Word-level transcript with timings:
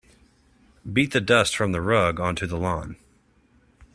Beat 0.91 1.13
the 1.13 1.21
dust 1.21 1.55
from 1.55 1.73
the 1.73 1.79
rug 1.79 2.19
onto 2.19 2.47
the 2.47 2.57
lawn. 2.57 2.95